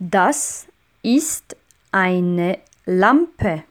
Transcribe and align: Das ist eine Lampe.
Das 0.00 0.68
ist 1.02 1.56
eine 1.90 2.60
Lampe. 2.86 3.64